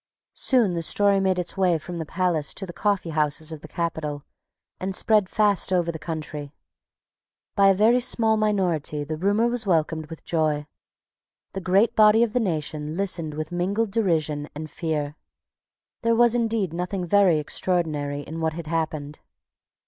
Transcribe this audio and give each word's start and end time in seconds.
Soon 0.33 0.73
the 0.73 0.81
story 0.81 1.19
made 1.19 1.37
its 1.37 1.55
way 1.55 1.77
from 1.77 1.99
the 1.99 2.07
palace 2.07 2.55
to 2.55 2.65
the 2.65 2.73
coffeehouses 2.73 3.51
of 3.51 3.61
the 3.61 3.67
capital, 3.67 4.25
and 4.79 4.95
spread 4.95 5.29
fast 5.29 5.71
over 5.71 5.91
the 5.91 5.99
country. 5.99 6.51
By 7.55 7.67
a 7.67 7.75
very 7.75 7.99
small 7.99 8.35
minority 8.35 9.03
the 9.03 9.15
rumour 9.15 9.47
was 9.47 9.67
welcomed 9.67 10.07
with 10.07 10.25
joy. 10.25 10.65
The 11.53 11.61
great 11.61 11.95
body 11.95 12.23
of 12.23 12.33
the 12.33 12.39
nation 12.39 12.97
listened 12.97 13.35
with 13.35 13.51
mingled 13.51 13.91
derision 13.91 14.49
and 14.55 14.71
fear. 14.71 15.17
There 16.01 16.15
was 16.15 16.33
indeed 16.33 16.73
nothing 16.73 17.05
very 17.05 17.37
extraordinary 17.37 18.21
in 18.21 18.39
what 18.41 18.53
had 18.53 18.65
happened. 18.65 19.19